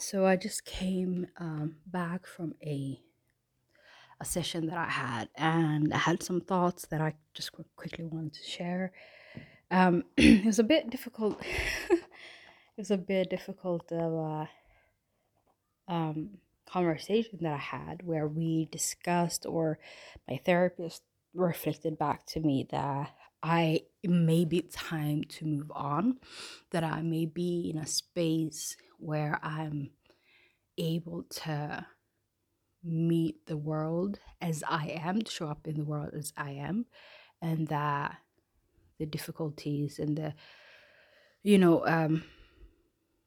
[0.00, 2.98] So I just came um, back from a
[4.18, 8.04] a session that I had, and I had some thoughts that I just qu- quickly
[8.04, 8.92] wanted to share.
[9.70, 11.40] Um, it was a bit difficult.
[11.90, 12.02] it
[12.76, 14.48] was a bit difficult of a
[15.86, 19.78] um, conversation that I had where we discussed, or
[20.28, 21.02] my therapist
[21.34, 26.18] reflected back to me that I it may be time to move on,
[26.70, 29.90] that I may be in a space where I'm
[30.78, 31.86] able to
[32.82, 36.86] meet the world as I am, to show up in the world as I am,
[37.42, 38.16] and that
[38.98, 40.34] the difficulties and the,
[41.42, 42.24] you know, um,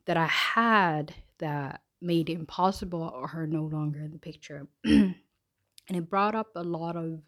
[0.06, 4.68] that I had that made it impossible are no longer in the picture.
[4.84, 5.16] and
[5.90, 7.22] it brought up a lot of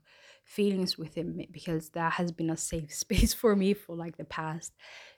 [0.45, 4.23] feelings within me because that has been a safe space for me for like the
[4.23, 4.73] past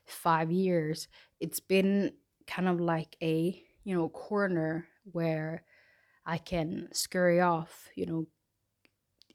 [0.06, 1.08] five years.
[1.40, 2.14] It's been
[2.48, 5.64] kind of like a, you know, corner where
[6.26, 8.26] I can scurry off, you know,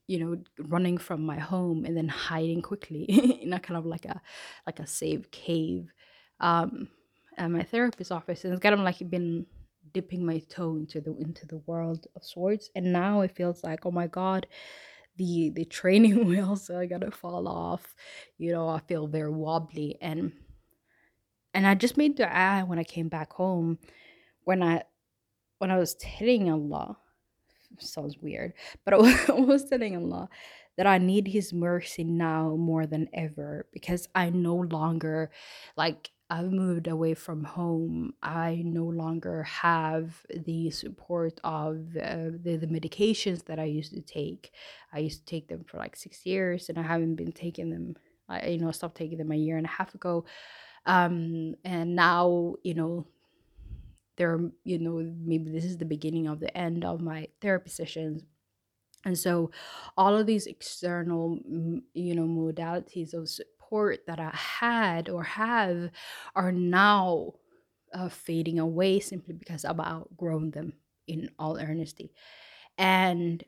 [0.08, 3.04] you know, running from my home and then hiding quickly
[3.42, 4.20] in a kind of like a
[4.66, 5.92] like a safe cave.
[6.40, 6.88] Um
[7.38, 9.46] at my therapist's office and it's kind of like been
[9.92, 13.84] dipping my toe into the into the world of sorts and now it feels like
[13.86, 14.46] oh my god
[15.16, 17.94] the the training wheels are gonna fall off
[18.38, 19.96] you know i feel very wobbly.
[20.00, 20.32] And
[21.54, 23.78] and i just made dua when i came back home
[24.44, 24.82] when i
[25.58, 26.96] when i was telling allah
[27.78, 28.52] sounds weird
[28.84, 28.94] but
[29.28, 30.28] i was telling allah
[30.76, 35.30] that i need his mercy now more than ever because i no longer
[35.76, 38.14] like I've moved away from home.
[38.22, 44.00] I no longer have the support of uh, the, the medications that I used to
[44.00, 44.50] take.
[44.94, 47.96] I used to take them for like six years and I haven't been taking them.
[48.30, 50.24] I, you know, stopped taking them a year and a half ago.
[50.86, 53.06] Um, and now, you know,
[54.16, 58.22] there, you know, maybe this is the beginning of the end of my therapy sessions.
[59.04, 59.50] And so
[59.98, 61.38] all of these external,
[61.92, 63.28] you know, modalities of
[63.72, 65.90] support that I had or have
[66.34, 67.32] are now
[67.94, 70.74] uh, fading away simply because I've outgrown them
[71.06, 72.12] in all earnesty.
[72.76, 73.42] And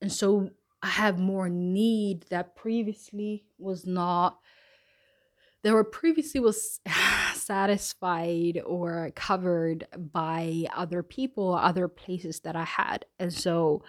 [0.00, 4.38] and so I have more need that previously was not
[5.64, 6.78] that were previously was
[7.34, 13.06] satisfied or covered by other people, other places that I had.
[13.18, 13.82] And so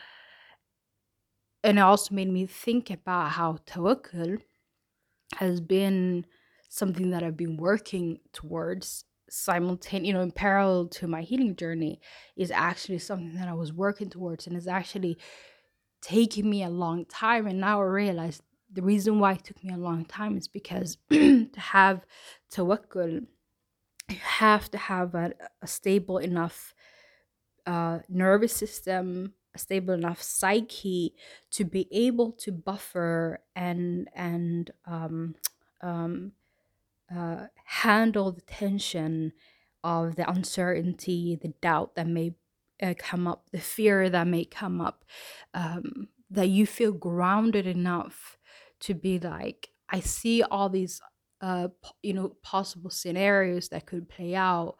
[1.63, 4.39] and it also made me think about how tawakkul
[5.37, 6.25] has been
[6.69, 11.99] something that I've been working towards simultaneous, you know, in parallel to my healing journey
[12.35, 15.17] is actually something that I was working towards and is actually
[16.01, 17.47] taking me a long time.
[17.47, 18.41] And now I realize
[18.71, 22.05] the reason why it took me a long time is because to have
[22.51, 23.25] tawakkul,
[24.09, 26.73] you have to have a, a stable enough
[27.65, 31.13] uh, nervous system, stable enough psyche
[31.51, 35.35] to be able to buffer and and um,
[35.81, 36.33] um,
[37.15, 39.33] uh, handle the tension
[39.83, 42.35] of the uncertainty, the doubt that may
[42.81, 45.05] uh, come up, the fear that may come up,
[45.53, 48.37] um, that you feel grounded enough
[48.81, 51.01] to be like, I see all these,
[51.41, 51.69] uh,
[52.03, 54.75] you know, possible scenarios that could play out,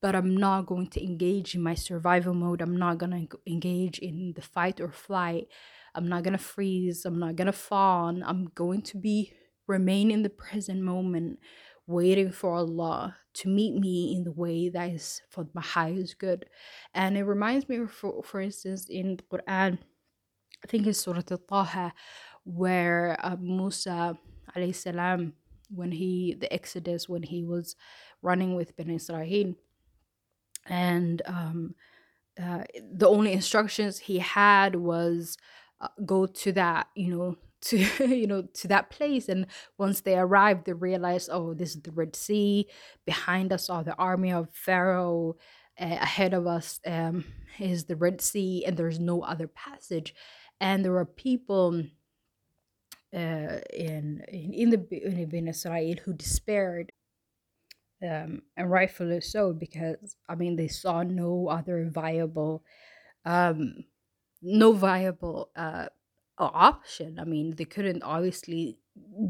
[0.00, 2.60] but I'm not going to engage in my survival mode.
[2.60, 5.48] I'm not going to engage in the fight or flight.
[5.94, 7.04] I'm not going to freeze.
[7.04, 8.22] I'm not going to fawn.
[8.24, 9.32] I'm going to be
[9.66, 11.38] remain in the present moment,
[11.86, 16.46] waiting for Allah to meet me in the way that is for my highest good.
[16.94, 19.78] And it reminds me, for, for instance, in the Quran,
[20.64, 21.92] I think it's Surah Al-Taha,
[22.44, 24.18] where uh, Musa
[24.56, 25.34] alayhi salam,
[25.70, 27.76] when he, the Exodus, when he was
[28.22, 29.54] running with Bani Israel,
[30.68, 31.74] and um,
[32.42, 32.62] uh,
[32.92, 35.36] the only instructions he had was
[35.80, 39.46] uh, go to that you know to you know to that place and
[39.78, 42.66] once they arrived they realized oh this is the red sea.
[43.04, 45.36] Behind us are the army of pharaoh.
[45.80, 47.24] Uh, ahead of us um,
[47.60, 50.12] is the red sea and there's no other passage.
[50.60, 51.84] And there were people
[53.14, 56.92] uh, in, in in the in Israel who despaired
[58.03, 62.63] um, and rightfully so because I mean they saw no other viable,
[63.25, 63.85] um,
[64.41, 65.87] no viable uh,
[66.37, 67.19] option.
[67.19, 68.77] I mean they couldn't obviously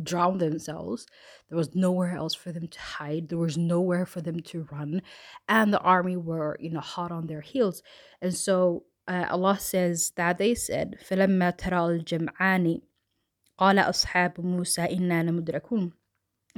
[0.03, 1.05] drown themselves.
[1.49, 3.29] There was nowhere else for them to hide.
[3.29, 5.01] There was nowhere for them to run,
[5.47, 7.83] and the army were you know hot on their heels,
[8.21, 12.81] and so uh, Allah says that they said فلما ترى الجمعان
[13.57, 15.93] قال أصحاب موسى إنا لمدركون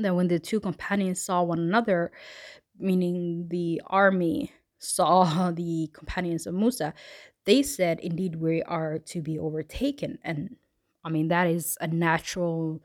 [0.02, 2.12] that when the two companions saw one another,
[2.78, 6.94] meaning the army, saw the companions of Musa,
[7.44, 10.18] they said, Indeed, we are to be overtaken.
[10.22, 10.56] And
[11.04, 12.82] I mean, that is a natural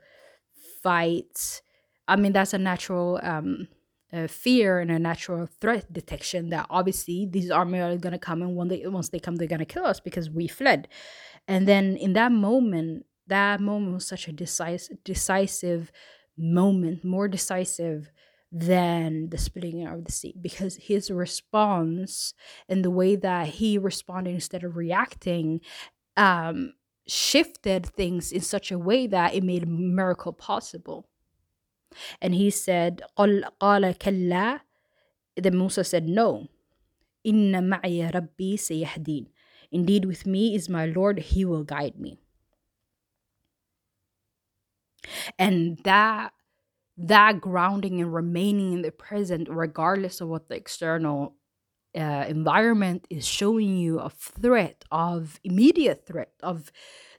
[0.82, 1.62] fight.
[2.08, 3.68] I mean, that's a natural um,
[4.12, 8.40] uh, fear and a natural threat detection that obviously these army are going to come
[8.40, 10.86] and when they once they come they're going to kill us because we fled
[11.48, 15.90] and then in that moment that moment was such a decisive decisive
[16.37, 18.11] moment more decisive
[18.51, 22.33] than the splitting of the sea because his response
[22.67, 25.61] and the way that he responded instead of reacting
[26.17, 26.73] um,
[27.07, 31.07] shifted things in such a way that it made a miracle possible
[32.21, 34.61] and he said, قال كلا.
[35.37, 36.47] Then Musa said, No.
[37.25, 39.27] إن معي ربي سيهدين.
[39.71, 42.19] Indeed, with me is my Lord, He will guide me.
[45.37, 46.33] And that
[46.97, 51.35] that grounding and remaining in the present, regardless of what the external
[51.97, 56.71] uh, environment is showing you a threat of immediate threat of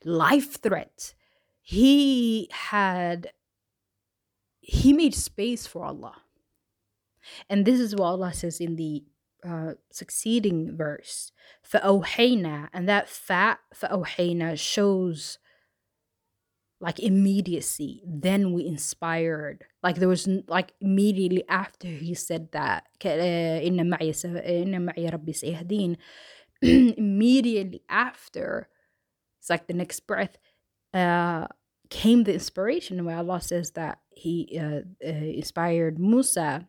[0.05, 1.15] life threat
[1.63, 3.31] he had
[4.61, 6.23] he made space for Allah.
[7.49, 9.05] And this is what Allah says in the
[9.47, 11.33] uh, succeeding verse.
[11.69, 15.39] فَأَوْحَيْنَا And that fa فَأَوْحَيْنَا shows
[16.81, 18.03] like immediacy.
[18.05, 19.65] Then we inspired.
[19.83, 25.97] Like there was like immediately after he said that إِنَّ مَعِيَ رَبِّي سَيَهْدِينَ
[26.63, 28.69] immediately after
[29.39, 30.39] it's like the next breath
[30.95, 31.47] uh
[31.91, 36.67] came the inspiration where Allah says that He uh, uh, inspired Musa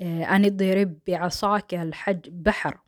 [0.00, 2.78] أن اضرب بعصاك الحج بحر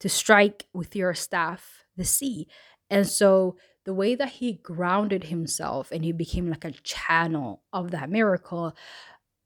[0.00, 2.46] to strike with your staff the sea
[2.90, 3.56] and so
[3.89, 8.75] the way that he grounded himself and he became like a channel of that miracle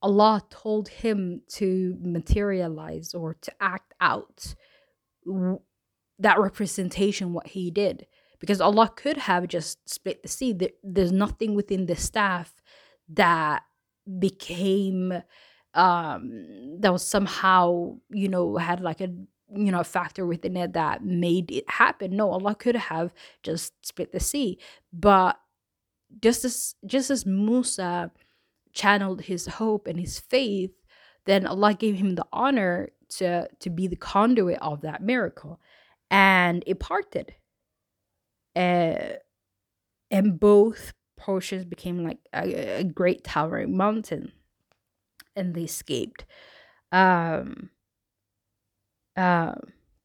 [0.02, 4.54] Allah told him to materialize or to act out
[6.20, 8.06] that representation what he did
[8.42, 10.52] because Allah could have just split the sea.
[10.84, 12.54] there's nothing within the staff
[13.14, 13.62] that
[14.20, 15.14] became
[15.74, 19.08] um that was somehow you know had like a
[19.56, 22.16] you know a factor within it that made it happen.
[22.16, 23.14] No allah could have
[23.44, 24.60] just split the sea.
[24.92, 25.40] But
[26.22, 28.12] just as just as musa
[28.72, 30.72] channeled his hope and his faith
[31.26, 35.60] then allah gave him the honor to to be the conduit of that miracle.
[36.10, 37.34] And it parted.
[38.56, 39.18] Uh,
[40.12, 44.32] and both portions became like a, a, great towering mountain
[45.36, 46.26] and they escaped.
[46.92, 47.70] Um
[49.16, 49.54] uh,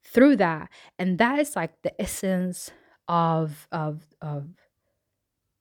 [0.05, 0.69] through that
[0.99, 2.70] and that is like the essence
[3.08, 4.46] of of of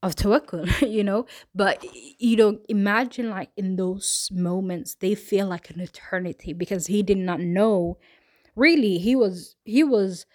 [0.03, 1.83] of tawakkul you know but
[2.19, 7.17] you know imagine like in those moments they feel like an eternity because he did
[7.17, 7.97] not know
[8.55, 10.25] really he was he was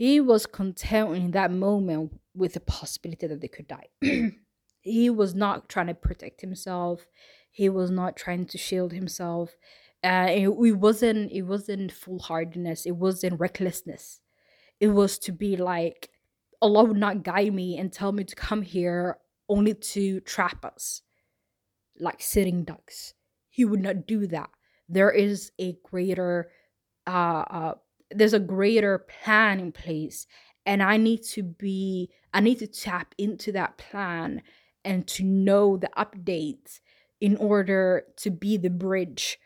[0.00, 3.88] he was content in that moment with the possibility that they could die.
[4.80, 7.04] he was not trying to protect himself.
[7.50, 9.56] He was not trying to shield himself.
[10.02, 11.30] Uh, it, it wasn't.
[11.30, 12.86] It wasn't foolhardiness.
[12.86, 14.20] It wasn't recklessness.
[14.80, 16.10] It was to be like
[16.62, 19.18] Allah would not guide me and tell me to come here
[19.48, 21.02] only to trap us,
[21.98, 23.14] like sitting ducks.
[23.50, 24.50] He would not do that.
[24.88, 26.50] There is a greater
[27.06, 27.10] uh,
[27.50, 27.74] uh,
[28.10, 30.26] there's a greater plan in place
[30.66, 34.42] and i need to be i need to tap into that plan
[34.84, 36.80] and to know the updates
[37.20, 39.38] in order to be the bridge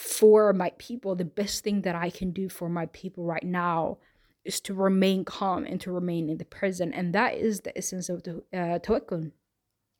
[0.00, 3.98] for my people the best thing that i can do for my people right now
[4.44, 6.94] is to remain calm and to remain in the present.
[6.94, 9.32] And that is the essence of the uh, tawakkul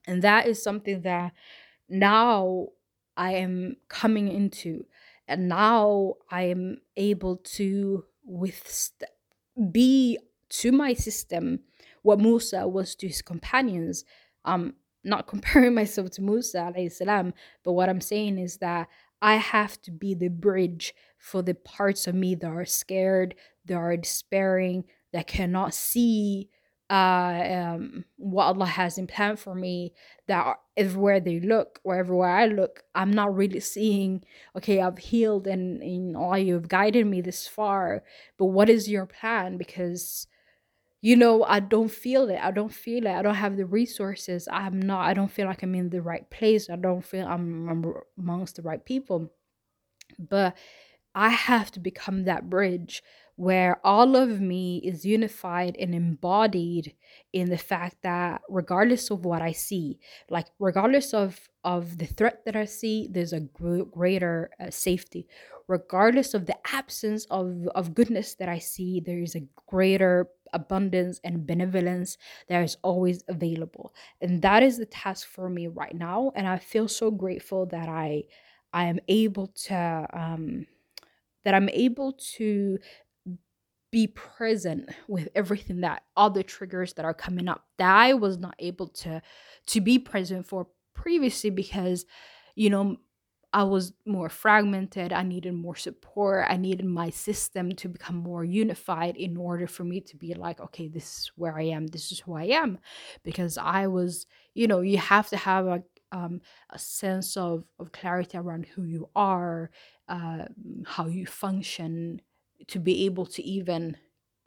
[0.07, 1.33] and that is something that
[1.89, 2.69] now
[3.17, 4.87] i am coming into.
[5.29, 8.93] And now i am able to with
[9.71, 11.61] be to my system
[12.03, 14.05] what Musa was to his companions.
[14.45, 18.89] Um, not comparing myself to Musa salam, but what I'm saying is that
[19.23, 23.35] I have to be the bridge for the parts of me that are scared,
[23.67, 26.49] that are despairing, that cannot see
[26.89, 29.93] uh, um, what Allah has in plan for me,
[30.27, 34.25] that everywhere they look or everywhere I look, I'm not really seeing,
[34.57, 38.03] okay, I've healed and, and all you've guided me this far,
[38.39, 39.57] but what is your plan?
[39.57, 40.27] Because
[41.03, 42.39] you know, I don't feel it.
[42.43, 43.13] I don't feel it.
[43.13, 44.49] I don't have the resources.
[44.51, 46.69] I'm not, I don't feel like I'm in the right place.
[46.69, 49.31] I don't feel I'm, I'm amongst the right people.
[50.19, 50.57] But
[51.15, 53.03] I have to become that bridge
[53.37, 56.95] where all of me is unified and embodied
[57.33, 62.45] in the fact that regardless of what I see, like regardless of of the threat
[62.47, 65.27] that I see, there's a gr- greater uh, safety.
[65.69, 71.21] Regardless of the absence of of goodness that I see, there is a greater abundance
[71.25, 72.17] and benevolence
[72.49, 73.95] that is always available.
[74.21, 76.33] And that is the task for me right now.
[76.35, 78.25] And I feel so grateful that I
[78.73, 80.67] I am able to um
[81.45, 82.79] that I'm able to
[83.91, 88.39] be present with everything that all the triggers that are coming up that I was
[88.39, 89.21] not able to
[89.67, 92.07] to be present for previously because
[92.55, 92.97] you know
[93.53, 95.13] I was more fragmented.
[95.13, 96.47] I needed more support.
[96.49, 100.61] I needed my system to become more unified in order for me to be like,
[100.61, 101.89] okay, this is where I am.
[101.89, 102.79] This is who I am.
[103.25, 106.41] Because I was, you know, you have to have a, um,
[106.71, 109.71] a sense of, of clarity around who you are,
[110.09, 110.45] uh,
[110.87, 112.21] how you function,
[112.69, 113.97] to be able to even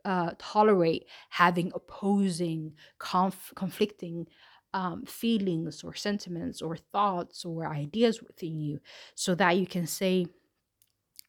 [0.05, 4.27] uh, tolerate having opposing, conf- conflicting
[4.73, 8.79] um, feelings or sentiments or thoughts or ideas within you,
[9.15, 10.25] so that you can say,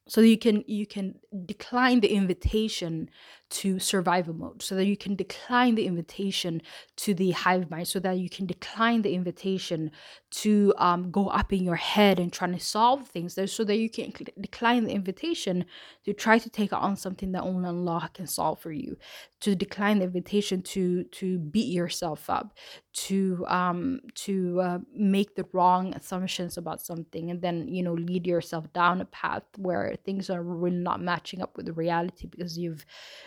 [0.06, 3.08] so you can you can decline the invitation
[3.50, 6.60] to survival mode so that you can decline the invitation
[6.96, 9.90] to the hive mind so that you can decline the invitation
[10.30, 13.90] to um, go up in your head and trying to solve things so that you
[13.90, 15.64] can decline the invitation
[16.04, 18.96] to try to take on something that only allah can solve for you
[19.40, 22.56] to decline the invitation to to beat yourself up
[22.94, 28.26] to um to uh, make the wrong assumptions about something and then you know lead
[28.26, 32.56] yourself down a path where things are really not matching up with the reality because
[32.56, 32.86] you've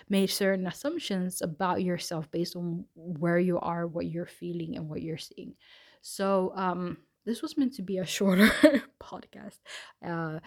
[0.09, 5.01] made certain assumptions about yourself based on where you are, what you're feeling, and what
[5.01, 5.53] you're seeing.
[6.01, 8.49] So, um, this was meant to be a shorter
[9.03, 9.59] podcast.
[10.03, 10.39] Uh,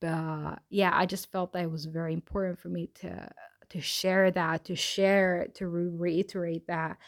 [0.00, 3.30] but yeah, I just felt that it was very important for me to
[3.70, 6.98] to share that, to share, to reiterate that.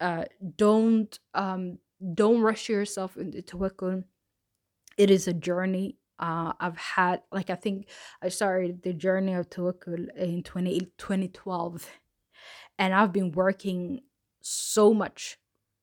[0.00, 0.24] Uh,
[0.56, 1.78] don't um
[2.14, 4.04] don't rush yourself into tawakkul.
[4.96, 7.88] It is a journey uh, I've had like I think
[8.22, 11.88] I started the journey of tawakkul in 20, 2012
[12.78, 14.00] and I've been working
[14.40, 15.38] so much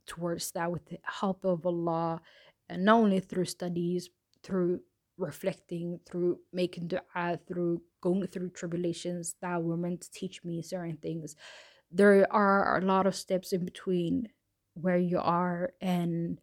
[0.05, 2.21] towards that with the help of Allah
[2.69, 4.09] and not only through studies
[4.43, 4.81] through
[5.17, 10.97] reflecting through making dua through going through tribulations that were meant to teach me certain
[10.97, 11.35] things.
[11.91, 14.29] There are a lot of steps in between
[14.73, 16.41] where you are and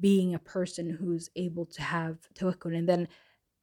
[0.00, 3.08] being a person who's able to have tawakkul and then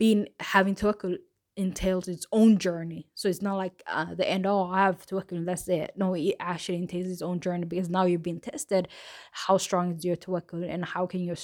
[0.04, 1.18] being having tawakkul
[1.56, 3.08] entails its own journey.
[3.16, 5.94] So it's not like uh, the end, oh, I have tawakkul that's it.
[5.96, 8.90] No, it actually entails its own journey because now you're being tested.
[9.32, 11.38] How strong is your tawakkul and how can your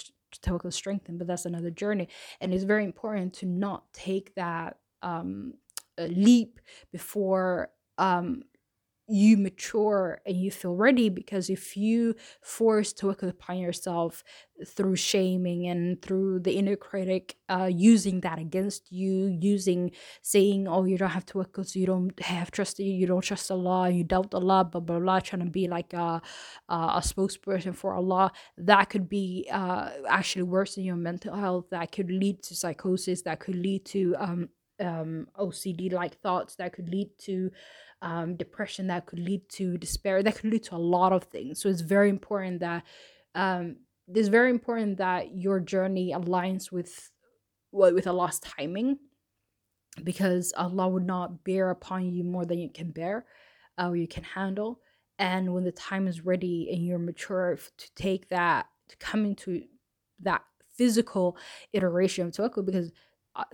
[0.45, 1.17] tawakkul strengthen?
[1.17, 2.09] But that's another journey.
[2.41, 5.53] And it's very important to not take that um,
[5.97, 6.59] leap
[6.91, 8.43] before um,
[9.09, 14.23] you mature and you feel ready because if you force tawakkul upon yourself
[14.65, 20.83] through shaming and through the inner critic uh, using that against you using saying oh
[20.85, 24.33] you don't have tawakkul because you don't have trust you don't trust allah you doubt
[24.33, 26.21] allah blah blah blah trying to be like a,
[26.69, 32.11] a spokesperson for allah that could be uh, actually worsen your mental health that could
[32.11, 37.09] lead to psychosis that could lead to um, um, ocd like thoughts that could lead
[37.17, 37.51] to
[38.01, 41.61] um, depression that could lead to despair that could lead to a lot of things.
[41.61, 42.83] So it's very important that
[43.35, 47.11] um, it's very important that your journey aligns with
[47.71, 48.97] well, with Allah's timing
[50.03, 53.25] because Allah would not bear upon you more than you can bear
[53.77, 54.79] or you can handle.
[55.19, 59.63] And when the time is ready and you're mature to take that to come into
[60.21, 60.41] that
[60.73, 61.37] physical
[61.73, 62.91] iteration of tawakkul because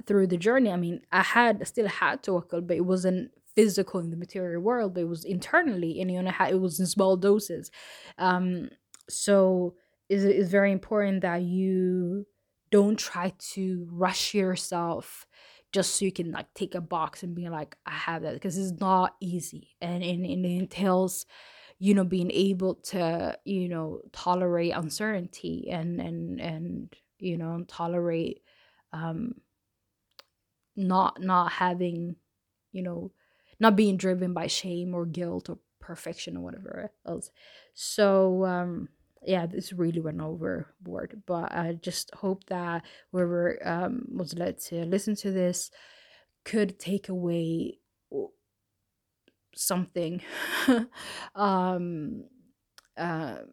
[0.05, 3.99] through the journey i mean i had still had to tawakkul but it wasn't physical
[4.01, 7.15] in the material world, but it was internally, and you know, it was in small
[7.15, 7.71] doses.
[8.17, 8.69] Um,
[9.09, 9.75] so
[10.09, 12.27] it's, it's very important that you
[12.69, 15.25] don't try to rush yourself
[15.71, 18.57] just so you can like take a box and be like, I have that, because
[18.57, 21.25] it's not easy, and, and, and it entails
[21.77, 28.41] you know being able to you know tolerate uncertainty and and and you know tolerate
[28.93, 29.33] um
[30.75, 32.15] not not having
[32.71, 33.11] you know
[33.59, 37.31] not being driven by shame or guilt or perfection or whatever else.
[37.73, 38.89] So um
[39.23, 41.23] yeah, this really went overboard.
[41.25, 45.71] But I just hope that whoever um was led to listen to this
[46.43, 47.79] could take away
[49.55, 50.21] something
[51.35, 52.23] um
[52.97, 53.45] um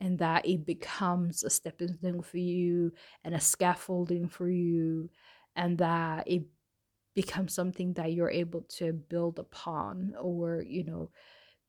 [0.00, 2.92] and that it becomes a stepping stone for you
[3.24, 5.08] and a scaffolding for you
[5.56, 6.44] and that it
[7.14, 11.10] becomes something that you're able to build upon or you know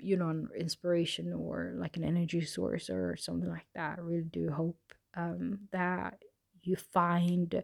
[0.00, 3.98] you know an inspiration or like an energy source or something like that.
[3.98, 4.78] I really do hope
[5.14, 6.18] um, that
[6.62, 7.62] you find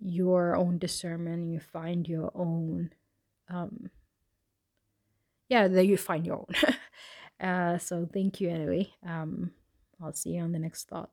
[0.00, 2.90] your own discernment you find your own
[3.48, 3.90] um,
[5.48, 6.54] yeah that you find your own.
[7.40, 8.86] Uh, so thank you anyway.
[9.02, 9.52] Um,
[10.02, 11.10] i'll see you on the next thought